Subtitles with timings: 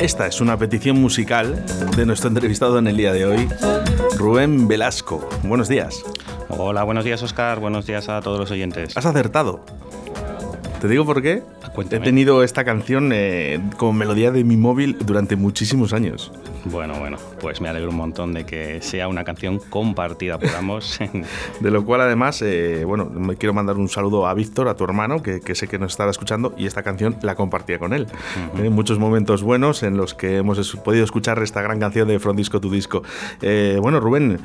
[0.00, 1.64] esta es una petición musical
[1.96, 3.48] de nuestro entrevistado en el día de hoy,
[4.16, 5.28] Rubén Velasco.
[5.42, 6.02] Buenos días.
[6.48, 8.96] Hola, buenos días Oscar, buenos días a todos los oyentes.
[8.96, 9.64] Has acertado.
[10.80, 11.42] Te digo por qué.
[11.90, 16.32] He tenido esta canción eh, como melodía de mi móvil durante muchísimos años.
[16.70, 20.98] Bueno, bueno, pues me alegro un montón de que sea una canción compartida por ambos.
[21.60, 24.82] de lo cual además, eh, bueno, me quiero mandar un saludo a Víctor, a tu
[24.82, 28.08] hermano, que, sé que nos estará escuchando y esta canción la compartía con él.
[28.70, 32.60] Muchos momentos buenos en los que hemos podido escuchar esta gran canción de From Disco
[32.60, 33.02] to Disco.
[33.42, 34.40] Eh, bueno, Rubén,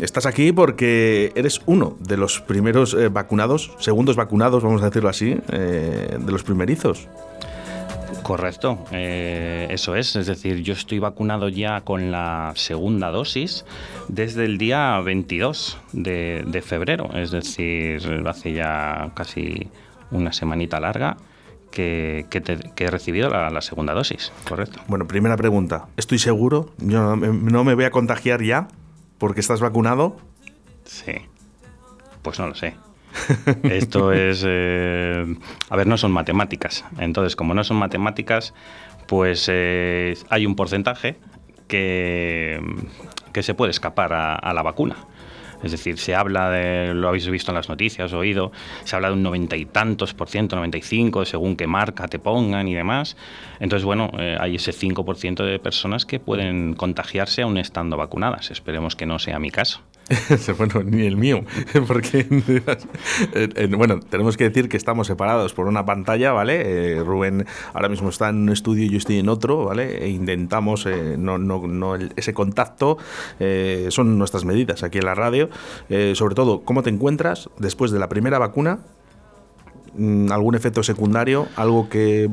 [0.00, 5.34] estás aquí porque eres uno de los primeros vacunados, segundos vacunados, vamos a decirlo así,
[5.48, 7.08] de los primerizos.
[8.26, 10.16] Correcto, eh, eso es.
[10.16, 13.64] Es decir, yo estoy vacunado ya con la segunda dosis
[14.08, 17.08] desde el día 22 de, febrero.
[17.14, 19.68] Es decir, hace ya casi
[20.10, 21.18] una semanita larga.
[21.70, 22.26] Que,
[22.76, 24.80] he recibido la, segunda dosis, correcto.
[24.88, 25.86] Bueno, primera pregunta.
[25.96, 26.72] ¿Estoy seguro?
[26.78, 28.66] ¿Yo no me voy a contagiar ya
[29.18, 30.16] porque estás vacunado?
[30.84, 31.12] Sí.
[32.22, 32.74] Pues no lo sé.
[33.62, 35.24] Esto es, eh,
[35.68, 36.84] a ver, no son matemáticas.
[36.98, 38.54] Entonces, como no son matemáticas,
[39.06, 41.16] pues eh, hay un porcentaje
[41.68, 42.60] que,
[43.32, 44.96] que se puede escapar a, la vacuna.
[45.62, 48.52] Es decir, se habla de, lo habéis visto en las noticias, oído,
[48.84, 52.68] se habla de un noventa y tantos por ciento, 95, según qué marca te pongan
[52.68, 53.16] y demás.
[53.58, 58.50] Entonces, bueno, eh, hay ese 5% de personas que pueden contagiarse aún estando vacunadas.
[58.50, 59.80] Esperemos que no sea mi caso.
[60.58, 61.44] bueno, ni el mío,
[61.88, 62.26] porque
[63.76, 66.62] bueno, tenemos que decir que estamos separados por una pantalla, ¿vale?
[66.94, 70.04] Eh, Rubén ahora mismo está en un estudio y yo estoy en otro, ¿vale?
[70.04, 72.98] E intentamos eh, no, no, no ese contacto,
[73.40, 75.48] eh, son nuestras medidas aquí en la radio.
[76.14, 78.78] sobre todo, ¿cómo te encuentras después de la primera vacuna?
[79.96, 81.48] Mm, ¿Algún efecto secundario?
[81.56, 82.30] ¿Algo que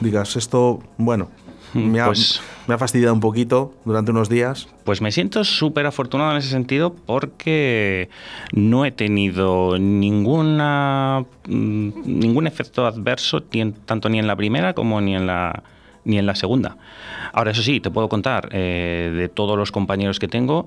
[0.00, 1.30] digas esto, bueno,
[1.74, 4.68] me ha, pues, me ha fastidiado un poquito durante unos días.
[4.84, 8.08] Pues me siento súper afortunado en ese sentido porque
[8.52, 13.42] no he tenido ninguna, mm, ningún efecto adverso,
[13.84, 15.62] tanto ni en la primera como ni en la,
[16.06, 16.78] ni en la segunda.
[17.32, 20.66] Ahora, eso sí, te puedo contar eh, de todos los compañeros que tengo,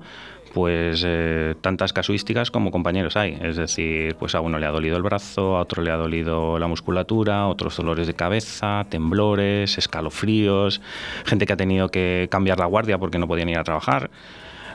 [0.54, 3.38] pues eh, tantas casuísticas como compañeros hay.
[3.40, 6.58] Es decir, pues a uno le ha dolido el brazo, a otro le ha dolido
[6.58, 10.80] la musculatura, otros dolores de cabeza, temblores, escalofríos,
[11.24, 14.10] gente que ha tenido que cambiar la guardia porque no podían ir a trabajar.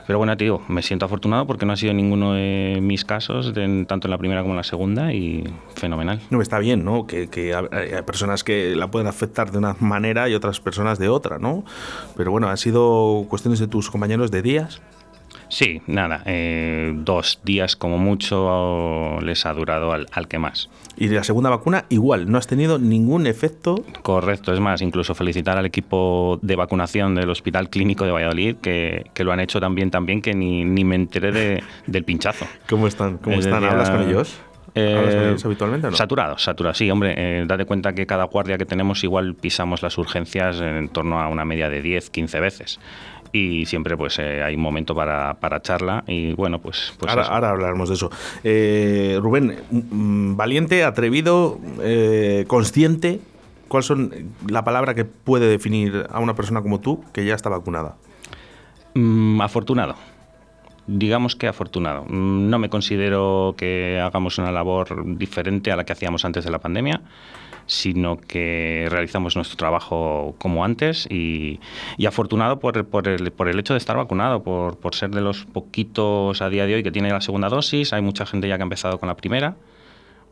[0.06, 3.52] Pero bueno, te digo, me siento afortunado porque no ha sido ninguno de mis casos,
[3.86, 5.44] tanto en la primera como en la segunda, y
[5.74, 6.20] fenomenal.
[6.30, 7.06] No, está bien, ¿no?
[7.06, 7.28] Que,
[7.72, 11.64] hay personas que la pueden afectar de una manera y otras personas de otra, ¿no?
[12.16, 14.80] Pero bueno, han sido cuestiones de tus compañeros de días.
[15.48, 20.68] Sí, nada, eh, dos días como mucho les ha durado al, que más.
[20.96, 23.84] Y de la segunda vacuna igual, no has tenido ningún efecto.
[24.02, 29.10] Correcto, es más, incluso felicitar al equipo de vacunación del Hospital Clínico de Valladolid, que,
[29.18, 32.46] lo han hecho también, también que ni, ni me enteré del pinchazo.
[32.68, 33.18] ¿Cómo están?
[33.18, 33.64] ¿Cómo están?
[33.64, 34.40] ¿Hablas con ellos?
[34.74, 35.96] ¿Hablas con ellos habitualmente o no?
[35.96, 39.96] Saturados, saturados, sí, hombre, eh, date cuenta que cada guardia que tenemos igual pisamos las
[39.96, 42.80] urgencias en torno a una media de 10, 15 veces
[43.36, 46.94] y siempre pues eh, hay un momento para, para, charla y bueno, pues...
[46.98, 48.10] pues ahora, ahora, hablaremos de eso.
[48.44, 53.20] Eh, Rubén, mm, valiente, atrevido, eh, consciente,
[53.68, 57.50] ¿cuál son la palabra que puede definir a una persona como tú que ya está
[57.50, 57.96] vacunada?
[58.94, 59.96] Mm, afortunado
[60.88, 62.04] digamos que afortunado.
[62.04, 66.50] Mm, no me considero que hagamos una labor diferente a la que hacíamos antes de
[66.52, 67.00] la pandemia
[67.66, 71.60] sino que realizamos nuestro trabajo como antes y,
[72.06, 73.08] afortunado por, el, por,
[73.48, 76.82] el, hecho de estar vacunado, por, por, ser de los poquitos a día de hoy
[76.82, 77.92] que tiene la segunda dosis.
[77.92, 79.56] Hay mucha gente ya que ha empezado con la primera.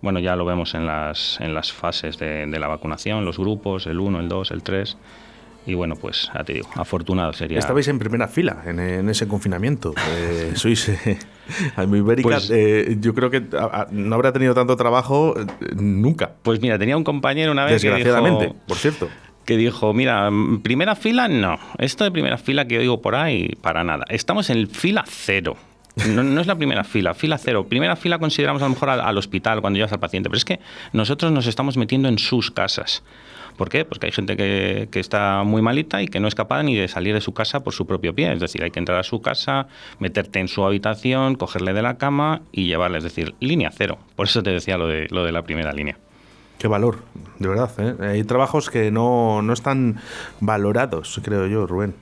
[0.00, 3.86] Bueno, ya lo vemos en las, en las fases de, de la vacunación, los grupos,
[3.86, 4.96] el 1, el 2, el 3
[5.66, 7.58] y bueno, pues ya te digo, afortunado sería.
[7.58, 9.94] Estabais en primera fila en, ese confinamiento.
[10.14, 11.18] Eh, sois eh,
[11.76, 12.28] ibérica.
[12.28, 13.42] Pues eh, yo creo que
[13.90, 15.44] no habrá tenido tanto trabajo eh,
[15.74, 16.34] nunca.
[16.42, 17.82] Pues mira, tenía un compañero una vez.
[17.82, 19.08] Desgraciadamente, por cierto.
[19.44, 20.30] Que dijo, mira,
[20.62, 21.58] primera fila no.
[21.78, 24.04] Esto de primera fila que oigo por ahí, para nada.
[24.08, 25.56] Estamos en fila cero.
[25.96, 27.66] No, es la primera fila, fila cero.
[27.68, 30.60] Primera fila consideramos a lo mejor al, hospital cuando llevas al paciente, pero es que
[30.92, 33.04] nosotros nos estamos metiendo en sus casas.
[33.56, 33.84] ¿Por qué?
[33.84, 36.88] Porque hay gente que, que, está muy malita y que no es capaz ni de
[36.88, 38.32] salir de su casa por su propio pie.
[38.32, 39.68] Es decir, hay que entrar a su casa,
[39.98, 42.98] meterte en su habitación, cogerle de la cama y llevarle.
[42.98, 43.98] Es decir, línea cero.
[44.16, 45.96] Por eso te decía lo de, lo de la primera línea.
[46.58, 47.02] Qué valor,
[47.38, 47.70] de verdad.
[47.78, 47.94] ¿eh?
[48.08, 49.96] Hay trabajos que no, no están
[50.40, 51.94] valorados, creo yo, Rubén.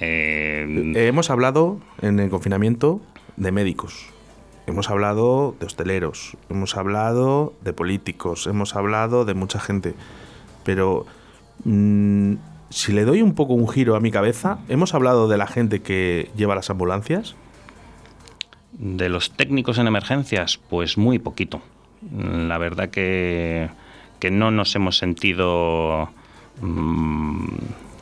[0.00, 3.00] Eh, hemos hablado en el confinamiento
[3.36, 4.06] de médicos,
[4.66, 9.94] hemos hablado de hosteleros, hemos hablado de políticos, hemos hablado de mucha gente,
[10.64, 11.06] pero
[11.64, 12.34] mm,
[12.70, 15.82] si le doy un poco un giro a mi cabeza, hemos hablado de la gente
[15.82, 17.34] que lleva las ambulancias.
[18.72, 21.60] De los técnicos en emergencias, pues muy poquito.
[22.16, 23.68] La verdad que,
[24.18, 26.08] que no nos hemos sentido...
[26.60, 27.46] mm,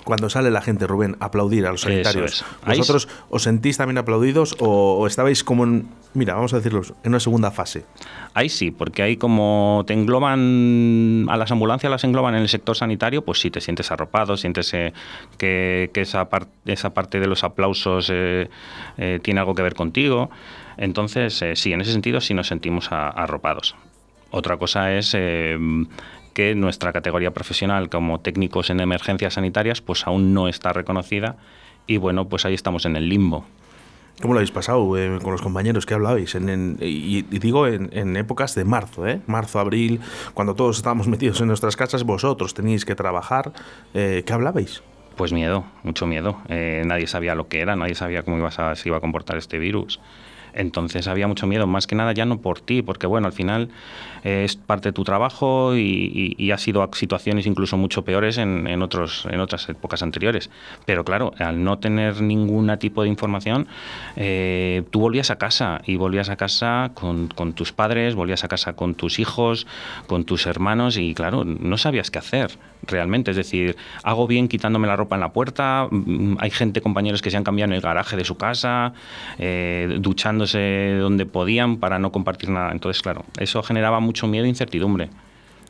[0.04, 2.32] Cuando sale la gente, Rubén, aplaudir a los sanitarios.
[2.40, 2.44] es.
[2.78, 7.10] ¿Vosotros os sentís también aplaudidos o, o estabais como en, mira, vamos a decirlo, en
[7.10, 7.84] una segunda fase?
[8.34, 12.76] Ahí sí, porque ahí como te engloban, a las ambulancias las engloban en el sector
[12.76, 14.92] sanitario, pues sí, te sientes arropado, sientes eh,
[15.38, 18.48] que, que esa, par- esa parte de los aplausos eh,
[18.98, 20.30] eh, tiene algo que ver contigo.
[20.76, 23.76] Entonces, sí, en ese sentido sí nos sentimos a- arropados.
[24.30, 25.58] Otra cosa es eh,
[26.40, 31.36] que nuestra categoría profesional como técnicos en emergencias sanitarias pues aún no está reconocida
[31.86, 33.44] y bueno, pues ahí estamos en el limbo.
[34.22, 36.34] ¿Cómo lo habéis pasado eh, con los compañeros que hablabais?
[36.34, 39.20] En, en- y, y digo en, en épocas de marzo, ¿eh?
[39.26, 40.00] Marzo, abril,
[40.32, 43.52] cuando todos estábamos metidos en nuestras casas, vosotros teníais que trabajar.
[43.92, 44.82] eh, ¿Qué hablabais?
[45.16, 46.38] Pues miedo, mucho miedo.
[46.48, 49.36] Eh, nadie sabía lo que era, nadie sabía cómo iba a, se iba a comportar
[49.36, 50.00] este virus.
[50.54, 53.68] Entonces había mucho miedo, más que nada ya no por ti, porque bueno, al final
[54.24, 58.82] eh, es parte de tu trabajo y, y- ha sido situaciones incluso mucho peores en,
[58.82, 60.50] otros, en otras épocas anteriores.
[60.84, 63.68] Pero claro, al no tener ningún tipo de información,
[64.16, 68.74] eh, tú volvías a casa y volvías a casa con tus padres, volvías a casa
[68.74, 69.66] con tus hijos,
[70.06, 72.50] con tus hermanos y claro, no sabías qué hacer
[72.86, 73.30] realmente.
[73.30, 77.30] Es decir, hago bien quitándome la ropa en la puerta, mm, hay gente, compañeros que
[77.30, 78.92] se han cambiado en el garaje de su casa,
[79.38, 82.72] eh, duchándose donde podían para no compartir nada.
[82.72, 85.10] Entonces, claro, eso generaba mucho miedo e incertidumbre.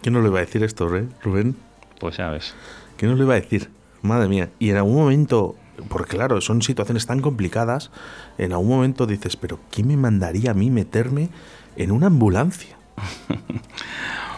[0.03, 1.57] ¿Quién nos lo iba a decir esto, Re- Rubén?
[1.99, 2.55] Pues ya ves.
[2.97, 3.71] ¿Quién nos lo iba a decir?
[4.03, 4.49] Madre mía.
[4.59, 5.57] Y en algún momento,
[5.89, 7.91] porque claro, son situaciones tan complicadas,
[8.39, 11.29] en algún momento dices, pero ¿quién me mandaría a mí meterme
[11.77, 12.77] en una ambulancia?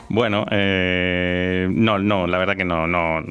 [0.09, 3.23] Bueno, eh, no, no, la verdad que no, no.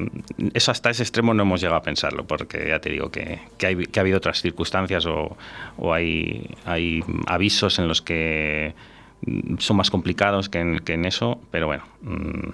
[0.54, 3.66] Eso hasta ese extremo no hemos llegado a pensarlo, porque ya te digo que, que,
[3.66, 5.36] hay, que ha habido otras circunstancias o,
[5.78, 8.74] o hay, hay avisos en los que
[9.26, 11.84] mm, son más complicados que en, que en eso, pero bueno.
[12.02, 12.50] mm,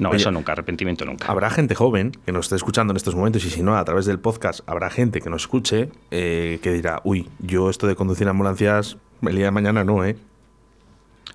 [0.00, 1.26] no, Oye, eso nunca, arrepentimiento nunca.
[1.30, 4.06] Habrá gente joven que nos esté escuchando en estos momentos y si no, a través
[4.06, 8.26] del podcast, habrá gente que nos escuche eh, que dirá, uy, yo esto de conducir
[8.26, 10.16] ambulancias, el día de mañana no, ¿eh?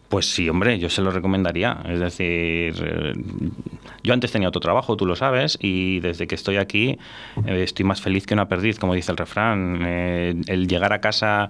[0.10, 1.82] Pues sí, hombre, yo se lo recomendaría.
[1.90, 3.14] Es decir, eh,
[4.04, 6.98] yo antes tenía otro trabajo, tú lo sabes, y desde que estoy aquí
[7.48, 9.80] eh, estoy más feliz que una perdiz, como dice el refrán.
[9.84, 11.50] Eh, el llegar a casa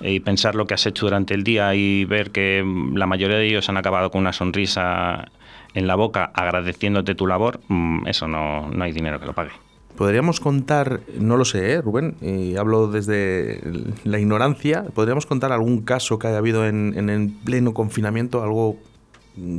[0.00, 3.46] y pensar lo que has hecho durante el día y ver que la mayoría de
[3.46, 5.30] ellos han acabado con una sonrisa
[5.74, 9.52] en la boca agradeciéndote tu labor, mm, eso no, no hay dinero que lo pague.
[9.96, 13.60] Podríamos contar, no lo sé, ¿eh, Rubén, y hablo desde
[14.04, 18.76] la ignorancia, podríamos contar algún caso que haya habido en, en el pleno confinamiento, algo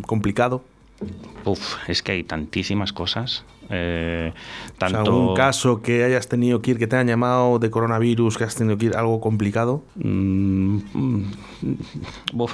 [0.06, 0.64] complicado.
[1.46, 3.44] Uf, es que hay tantísimas cosas.
[3.70, 4.32] eh,
[4.76, 5.04] O tanto...
[5.04, 8.44] sea, algún caso que hayas tenido que ir, que te hayan llamado de coronavirus, que
[8.46, 9.84] has tenido que ir, algo complicado.
[9.96, 11.24] Mm, mm,
[12.34, 12.54] uf,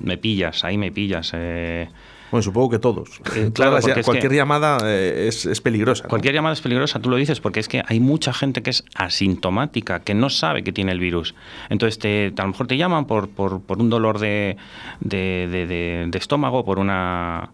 [0.00, 1.32] me pillas, ahí me pillas.
[1.34, 1.88] eh.
[2.30, 3.08] Bueno, supongo que todos.
[3.36, 6.04] Eh, claro, cualquier llamada eh, es, es peligrosa.
[6.04, 6.08] ¿no?
[6.10, 8.84] Cualquier llamada es peligrosa, tú lo dices, porque es que hay mucha gente que es
[8.94, 11.34] asintomática, que no sabe que tiene el virus.
[11.70, 14.56] Entonces, te, a lo mejor te llaman por, por, por un dolor de,
[15.00, 17.50] de, de- de- de estómago, por una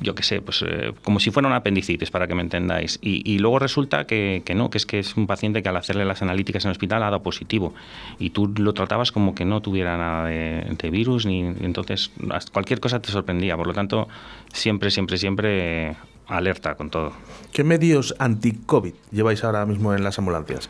[0.00, 2.98] yo qué sé, pues eh, como si fuera una apendicitis, para que me entendáis.
[3.00, 5.76] Y, y luego resulta que, que no, que es que es un paciente que al
[5.76, 7.72] hacerle las analíticas en el hospital ha dado positivo.
[8.18, 12.10] Y tú lo tratabas como que no tuviera nada de, de virus, ni entonces
[12.52, 13.56] cualquier cosa te sorprendía.
[13.56, 14.08] Por lo tanto,
[14.52, 17.12] siempre, siempre, siempre eh, alerta con todo.
[17.52, 20.68] ¿Qué medios anti-COVID lleváis ahora mismo en las ambulancias?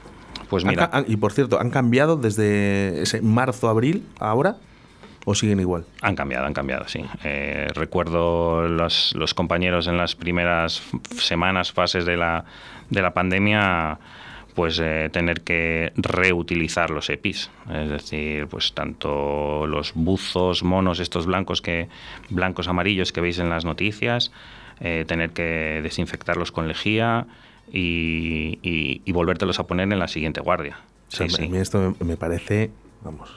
[0.50, 4.56] Pues mira, han- y por cierto, ¿han cambiado desde ese marzo-abril a ahora
[5.30, 5.84] o siguen igual?
[6.00, 7.04] Han cambiado, han cambiado, sí.
[7.24, 10.82] Eh, recuerdo los, los compañeros en las primeras
[11.16, 12.44] semanas, fases de la,
[12.88, 13.98] de la pandemia,
[14.54, 17.50] pues eh, tener que reutilizar los EPIs.
[17.72, 21.88] Es decir, pues tanto los buzos, monos, estos blancos que
[22.30, 24.32] blancos amarillos que veis en las noticias,
[24.80, 27.26] eh, tener que desinfectarlos con lejía
[27.70, 30.78] y, y, y volvértelos a poner en la siguiente guardia.
[31.08, 31.48] O sea, Sí, a sí.
[31.48, 32.70] mí esto me, me parece,
[33.02, 33.28] vamos.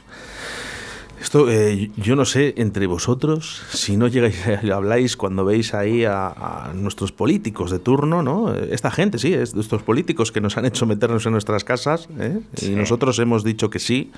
[1.21, 6.29] Esto, eh, yo no sé, entre vosotros, si no llegáis, habláis cuando veis ahí a,
[6.29, 8.51] a nuestros políticos de turno, ¿no?
[8.55, 12.09] Esta gente, sí, es de estos políticos que nos han hecho meternos en nuestras casas,
[12.19, 12.39] ¿eh?
[12.55, 12.71] Sí.
[12.71, 14.11] y nosotros hemos dicho que sí,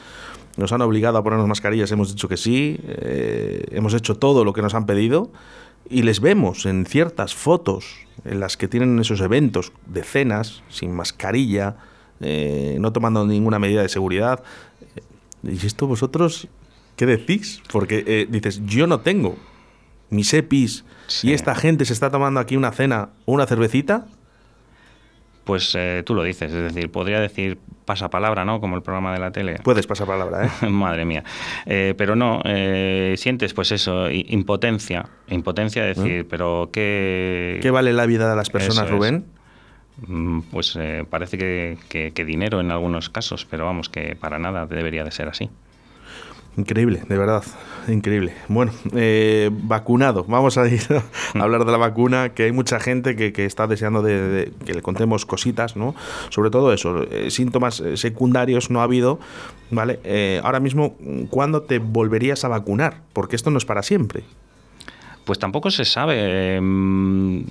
[0.55, 4.53] nos han obligado a ponernos mascarillas, hemos dicho que sí, eh, hemos hecho todo lo
[4.53, 5.29] que nos han pedido,
[5.89, 10.93] y les vemos en ciertas fotos en las que tienen esos eventos de cenas, sin
[10.93, 11.75] mascarilla,
[12.22, 14.41] no tomando ninguna medida de seguridad.
[15.43, 16.48] ¿Y esto vosotros
[16.95, 17.62] qué decís?
[17.71, 19.38] Porque eh, dices, yo no tengo
[20.09, 21.29] mis EPIs Sí.
[21.29, 24.05] y esta gente se está tomando aquí una cena o una cervecita.
[25.43, 28.62] Pues eh, tú lo dices, es decir, podría decir pasapalabra, ¿no?
[28.62, 29.57] Como el programa de la tele.
[29.62, 30.67] Puedes pasar palabra, ¿eh?
[30.69, 31.25] Madre mía.
[31.65, 35.09] Eh, pero no, eh, sientes pues eso, impotencia.
[35.27, 37.59] Impotencia de decir, pero ¿qué...
[37.62, 39.25] ¿Qué vale la vida de las personas, Rubén?
[40.07, 45.03] Mm, pues parece que, que dinero en algunos casos, pero vamos, que para nada debería
[45.03, 45.50] de ser así.
[46.55, 47.43] Increíble, de verdad,
[47.88, 48.33] increíble.
[48.48, 50.81] Bueno, eh, vacunado, vamos a ir
[51.33, 54.83] a hablar de la vacuna, que hay mucha gente que, está deseando de, que le
[54.83, 55.95] contemos cositas, ¿no?
[56.29, 59.19] Sobre todo eso, eh, síntomas eh, secundarios no ha habido,
[59.72, 60.00] ¿vale?
[60.43, 60.95] ahora mismo,
[61.31, 63.01] ¿cuándo te volverías a vacunar?
[63.13, 64.24] Porque esto no es para siempre.
[65.25, 66.58] Pues tampoco se sabe.
[66.58, 67.46] Em,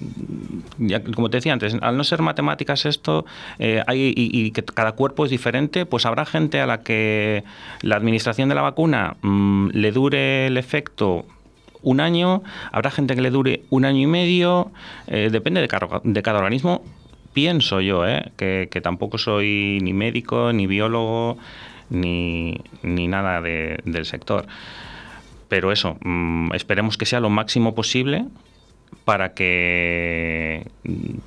[1.15, 3.25] como te decía antes, al no ser matemáticas esto,
[3.59, 7.45] eh, hay, y, que cada cuerpo es diferente, pues habrá gente a la que
[7.81, 11.25] la administración de la vacuna mm, le dure el efecto
[11.83, 14.71] un año, habrá gente que le dure un año y medio,
[15.07, 16.83] eh, depende de cada, organismo.
[17.33, 21.39] Pienso yo, eh, que, tampoco soy ni médico, ni biólogo,
[21.89, 24.47] ni, ni nada del sector
[25.53, 28.25] pero eso, mm, esperemos que sea lo máximo posible
[29.05, 30.67] para que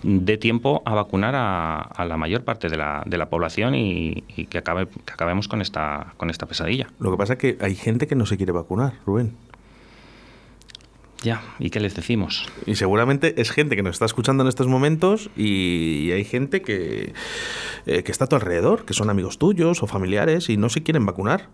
[0.02, 4.58] dé tiempo a vacunar a, la mayor parte de la, de la población y, que,
[4.58, 6.88] acabe, que acabemos con esta, con esta pesadilla.
[6.98, 9.34] Lo que pasa es que hay gente que no se quiere vacunar, Rubén.
[11.22, 12.48] Ya, ¿y qué les decimos?
[12.66, 17.14] Y seguramente es gente que nos está escuchando en estos momentos y, hay gente que,
[17.86, 20.82] eh, que está a tu alrededor, que son amigos tuyos o familiares y no se
[20.82, 21.50] quieren vacunar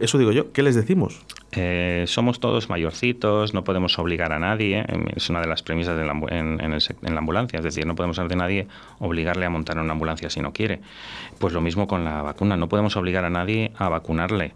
[0.00, 1.20] eso digo yo, ¿qué les decimos?
[1.52, 5.96] Eh, somos todos mayorcitos, no podemos obligar a nadie, em, es una de las premisas
[5.96, 8.66] de la, en, la ambulancia, es decir, no podemos hacer de nadie
[8.98, 10.80] obligarle a montar una ambulancia si no quiere.
[11.38, 14.52] Pues lo mismo con la vacuna, no podemos obligar a nadie a vacunarle,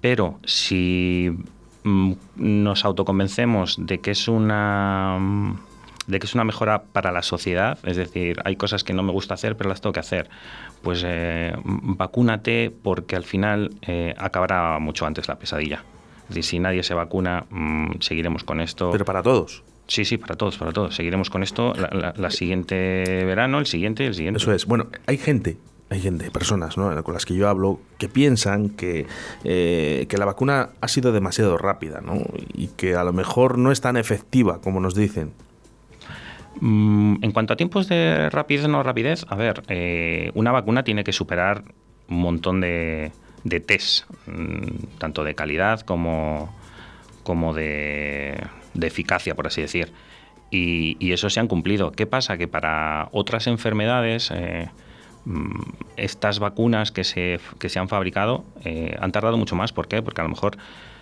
[0.00, 1.30] pero si
[1.84, 5.18] mm, nos autoconvencemos de que es una
[6.06, 9.12] de que es una mejora para la sociedad, es decir, hay cosas que no me
[9.12, 10.28] gusta hacer, pero las tengo que hacer.
[10.82, 15.84] Pues eh, vacúnate porque al final eh, acabará mucho antes la pesadilla.
[16.22, 18.90] Es decir, si nadie se vacuna, mm, seguiremos con esto.
[18.90, 19.62] Pero para todos.
[19.88, 20.94] Sí, sí, para todos, para todos.
[20.94, 24.38] Seguiremos con esto la, siguiente verano, el siguiente, el siguiente.
[24.38, 24.66] Eso es.
[24.66, 25.58] Bueno, hay gente
[25.90, 27.02] hay gente, personas ¿no?
[27.02, 29.06] con las que yo hablo que piensan que,
[29.42, 32.22] eh, que, la vacuna ha sido demasiado rápida ¿no?
[32.54, 35.32] y que a lo mejor no es tan efectiva como nos dicen.
[36.58, 40.82] Mm, en cuanto a tiempos de rapidez o no rapidez, a ver, eh, una vacuna
[40.82, 41.62] tiene que superar
[42.08, 43.12] un montón de,
[43.44, 46.52] de test, mm, tanto de calidad como,
[47.22, 48.42] como de,
[48.80, 49.92] eficacia, por así decir.
[50.50, 51.92] Y, y, eso se han cumplido.
[51.92, 52.36] ¿Qué pasa?
[52.36, 54.68] Que para otras enfermedades, eh,
[55.24, 55.60] mm,
[55.96, 59.72] estas vacunas que se, que se han fabricado eh, han tardado mucho más.
[59.72, 60.02] ¿Por qué?
[60.02, 60.56] Porque a lo mejor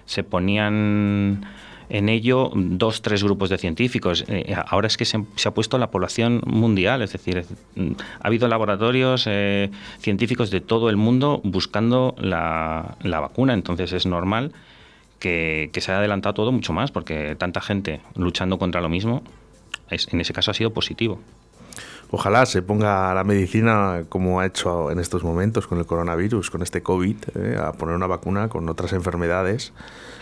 [0.05, 1.47] se ponían
[1.89, 4.25] en ello dos, tres grupos de científicos.
[4.29, 7.45] Eh, ahora es que se, ha puesto la población mundial, es decir,
[7.77, 14.07] mm, ha habido laboratorios eh, científicos de todo el mundo buscando la, vacuna, entonces es
[14.07, 14.53] normal
[15.19, 19.23] que, se haya adelantado todo mucho más, porque tanta gente luchando contra lo mismo,
[19.91, 21.21] es, en ese caso ha sido positivo.
[22.11, 26.63] Ojalá se ponga la medicina como ha hecho en estos momentos con el coronavirus, con
[26.63, 29.73] este COVID, eh, a poner una vacuna con otras enfermedades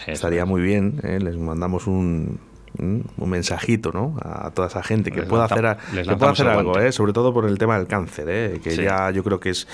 [0.06, 1.18] Estaría muy bien, ¿eh?
[1.20, 2.38] les mandamos un,
[2.78, 4.16] un mensajito ¿no?
[4.22, 6.92] a toda esa gente que pueda hacer, que pueda hacer algo, ¿eh?
[6.92, 8.60] sobre todo por el tema del cáncer, ¿eh?
[8.62, 9.66] que ya yo creo que es,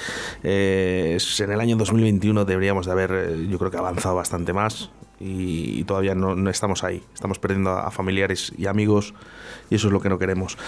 [0.42, 4.90] es, en el año 2021 deberíamos de haber, yo creo que avanzado bastante más
[5.22, 9.14] y, todavía no, no, estamos ahí, estamos perdiendo a familiares y amigos
[9.70, 10.58] y eso es lo que no queremos.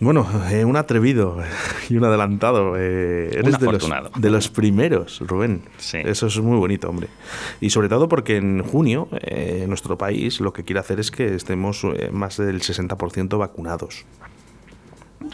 [0.00, 1.38] Bueno, eh, un atrevido
[1.88, 2.76] y un adelantado.
[2.76, 5.62] Eh, eres de los, de los, primeros, Rubén.
[5.92, 7.08] Eso es muy bonito, hombre.
[7.60, 11.34] Y sobre todo porque en junio eh, nuestro país lo que quiere hacer es que
[11.34, 14.04] estemos eh, más del 60% vacunados.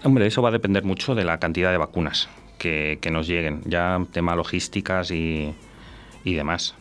[0.05, 2.29] Hombre, eso va a depender mucho de la cantidad de vacunas
[2.59, 3.63] que, nos lleguen.
[3.65, 5.55] Ya tema logísticas y,
[6.25, 6.75] y demás.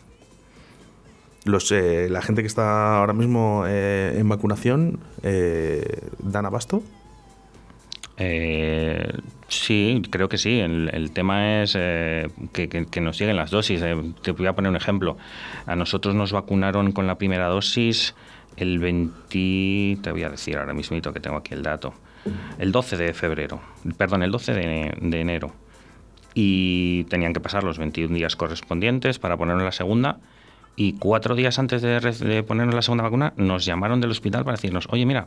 [1.48, 6.82] Los, la gente que está ahora mismo en vacunación, ¿dan abasto?
[8.20, 9.12] Eh,
[9.46, 10.58] sí, creo que sí.
[10.58, 13.80] El, tema es eh, que, nos lleguen las dosis.
[13.82, 15.16] Eh, te voy a poner un ejemplo.
[15.66, 18.14] A nosotros nos vacunaron con la primera dosis
[18.56, 21.94] el 20, te voy a decir ahora mismo que tengo aquí el dato,
[22.58, 23.60] el 12 de febrero,
[23.96, 25.52] perdón, el 12 de, enero.
[26.34, 30.18] Y tenían que pasar los 21 días correspondientes para ponernos la segunda.
[30.80, 34.56] Y cuatro días antes de, de ponernos la segunda vacuna, nos llamaron del hospital para
[34.56, 35.26] decirnos, oye, mira,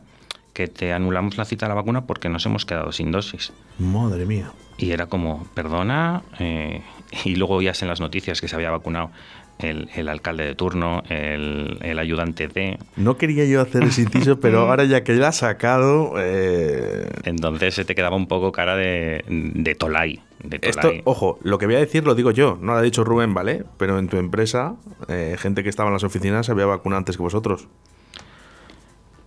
[0.54, 3.52] que te anulamos la cita a la vacuna porque nos hemos quedado sin dosis.
[3.78, 4.50] Madre mía.
[4.78, 6.80] Y era como, perdona, eh,
[7.26, 9.10] y luego oías en las noticias que se había vacunado
[9.58, 12.78] el, alcalde de turno, el, ayudante de...
[12.96, 16.14] No quería yo hacer ese inciso, pero ahora ya que ya ha sacado...
[16.16, 20.20] Eh, Entonces se te quedaba un poco cara de, de Tolai.
[20.50, 23.32] Esto, ojo, lo que voy a decir lo digo yo, no lo ha dicho Rubén,
[23.34, 23.64] ¿vale?
[23.76, 24.74] Pero en tu empresa,
[25.08, 27.68] eh, gente que estaba en las oficinas se había vacunado antes que vosotros.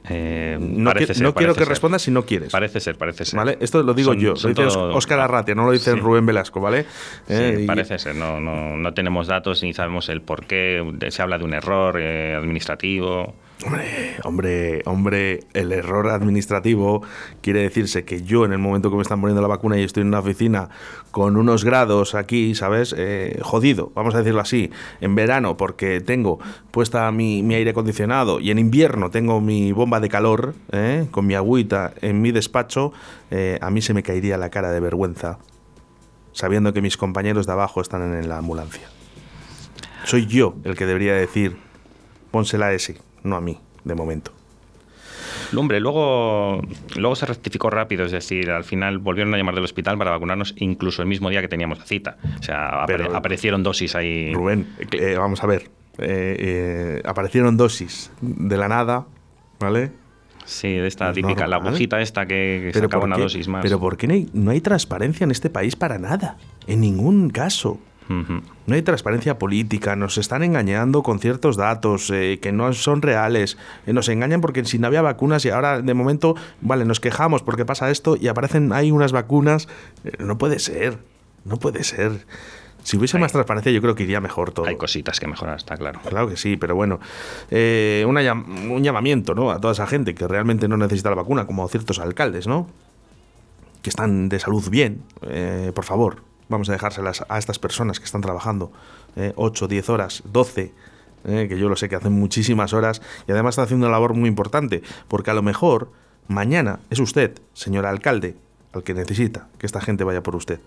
[0.07, 0.93] Eh, no,
[1.34, 2.51] quiero que respondas si no quieres.
[2.51, 3.38] Parece ser, parece ser.
[3.38, 3.57] ¿Vale?
[3.60, 6.86] Esto lo digo yo, lo dice Oscar Arratia, no lo dice Rubén Velasco, ¿vale?
[7.27, 11.38] Eh, parece ser, no, no, no, tenemos datos ni sabemos el por qué, se habla
[11.38, 13.34] de un error administrativo.
[13.63, 17.01] Hombre, hombre, hombre, el error administrativo
[17.41, 20.01] quiere decirse que yo en el momento que me están poniendo la vacuna y estoy
[20.01, 20.69] en una oficina
[21.12, 22.93] con unos grados aquí, ¿sabes?
[22.97, 26.39] Eh, jodido, vamos a decirlo así, en verano porque tengo
[26.71, 31.07] puesta mi, aire acondicionado y en invierno tengo mi bomba de calor ¿eh?
[31.12, 32.91] con mi agüita en mi despacho,
[33.31, 35.39] eh, a mí se me caería la cara de vergüenza
[36.33, 38.89] sabiendo que mis compañeros de abajo están en la ambulancia.
[40.03, 41.55] Soy yo el que debería decir,
[42.29, 44.32] pónsela ese no a mí, de momento.
[45.55, 46.62] Hombre, luego,
[46.96, 50.55] luego se rectificó rápido, es decir, al final volvieron a llamar del hospital para vacunarnos
[50.58, 52.17] incluso el mismo día que teníamos la cita.
[52.39, 54.34] O sea, aparecieron dosis ahí.
[54.34, 55.70] Rubén, eh, vamos a ver.
[55.98, 59.05] Eh, eh, aparecieron dosis de la nada,
[59.60, 59.91] ¿vale?
[60.46, 63.63] Sí, de esta típica, la agujita esta que, que sacaba una dosis más.
[63.63, 66.38] Pero ¿por qué no hay transparencia en este país para nada?
[66.67, 67.79] En ningún caso.
[68.07, 73.57] No hay transparencia política, nos están engañando con ciertos datos eh, que no son reales,
[73.85, 77.41] eh, nos engañan porque si no había vacunas y ahora de momento, vale, nos quejamos
[77.41, 79.67] porque pasa esto y aparecen hay unas vacunas,
[80.03, 81.00] eh, no puede ser,
[81.45, 82.25] no puede ser.
[82.83, 84.67] Si hubiese más transparencia, yo creo que iría mejor todo.
[84.67, 86.00] Hay cositas que mejorar, está claro.
[86.07, 87.00] Claro que sí, pero bueno,
[87.50, 89.50] un llamamiento ¿no?
[89.50, 92.67] a toda esa gente que realmente no necesita la vacuna, como ciertos alcaldes, ¿no?
[93.81, 95.01] Que están de salud bien,
[95.74, 98.71] por favor, vamos a dejárselas a estas personas que están trabajando
[99.35, 100.73] 8, eh, 10 horas, 12,
[101.25, 104.13] eh, que yo lo sé que hacen muchísimas horas y además están haciendo una labor
[104.13, 105.91] muy importante, porque a lo mejor
[106.27, 108.35] mañana es usted, señor alcalde,
[108.73, 110.59] al que necesita que esta gente vaya por usted.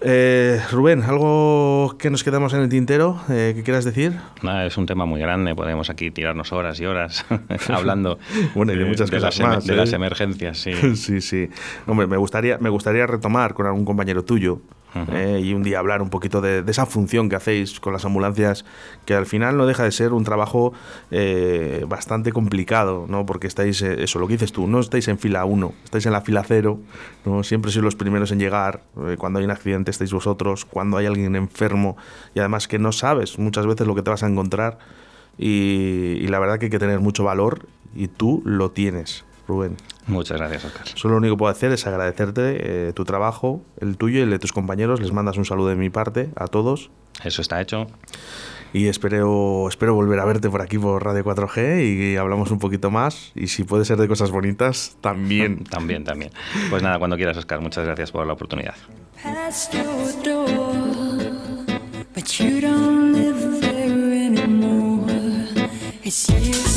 [0.00, 4.18] Eh, Rubén, ¿algo que nos quedamos en el tintero eh, que quieras decir?
[4.66, 7.24] es un tema muy grande, podemos aquí tirarnos horas y horas
[7.68, 8.18] hablando
[8.54, 9.96] bueno, y de, muchas cosas más, de las ¿eh?
[9.96, 10.58] emergencias.
[10.58, 11.20] Sí, sí.
[11.20, 11.48] sí.
[11.86, 14.60] Hombre, me gustaría, me gustaría retomar con algún compañero tuyo
[15.12, 18.64] eh, y un día hablar un poquito de, esa función que hacéis con las ambulancias,
[19.04, 20.72] que al final no deja de ser un trabajo
[21.10, 23.26] eh, bastante complicado, ¿no?
[23.26, 26.12] Porque estáis, eh, eso, lo que dices tú, no estáis en fila 1, estáis en
[26.12, 26.78] la fila 0,
[27.24, 27.42] ¿no?
[27.42, 28.82] Siempre sois los primeros en llegar,
[29.18, 31.96] cuando hay un accidente estáis vosotros, cuando hay alguien enfermo
[32.34, 34.78] y además que no sabes muchas veces lo que te vas a encontrar
[35.38, 39.24] y, y la verdad que hay que tener mucho valor y tú lo tienes.
[39.46, 39.76] Rubén.
[40.06, 40.86] Muchas gracias, Oscar.
[40.94, 44.30] Solo lo único que puedo hacer es agradecerte eh, tu trabajo, el tuyo y el
[44.30, 45.00] de tus compañeros.
[45.00, 46.90] Les mandas un saludo de mi parte a todos.
[47.22, 47.86] Eso está hecho.
[48.72, 52.90] Y espero, espero volver a verte por aquí por Radio 4G y hablamos un poquito
[52.90, 53.30] más.
[53.36, 55.62] Y si puede ser de cosas bonitas, también.
[55.70, 56.32] también, también.
[56.70, 57.60] Pues nada, cuando quieras, Oscar.
[57.60, 58.74] Muchas gracias por la oportunidad.
[66.06, 66.73] It's years